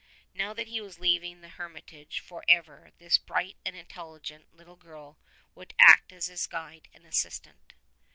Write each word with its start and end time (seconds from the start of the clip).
Now 0.33 0.55
that 0.55 0.69
he 0.69 0.81
was 0.81 0.97
leaving 0.97 1.41
the 1.41 1.47
hermitage 1.49 2.21
for 2.21 2.43
ever 2.49 2.89
this 2.97 3.19
bright 3.19 3.57
and 3.63 3.75
intelligent 3.75 4.51
little 4.51 4.75
child 4.77 5.17
would 5.53 5.75
act 5.77 6.11
as 6.11 6.25
his 6.25 6.47
guide 6.47 6.87
and 6.91 7.05
assistant. 7.05 7.75